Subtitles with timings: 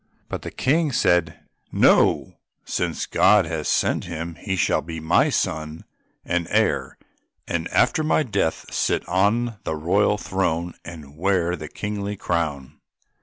[0.29, 1.41] But the King said,
[1.71, 5.83] "No, since God has sent him he shall be my son
[6.25, 6.97] and heir,
[7.47, 12.79] and after my death sit on the royal throne, and wear the kingly crown."